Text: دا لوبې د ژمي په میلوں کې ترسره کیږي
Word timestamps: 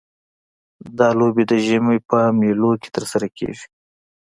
دا 0.99 1.09
لوبې 1.19 1.43
د 1.51 1.53
ژمي 1.65 1.97
په 2.09 2.19
میلوں 2.39 2.73
کې 2.81 2.89
ترسره 2.95 3.27
کیږي 3.37 3.65